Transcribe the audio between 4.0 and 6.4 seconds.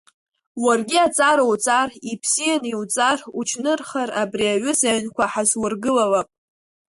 абри аҩыза аҩнқәа ҳазургылалап.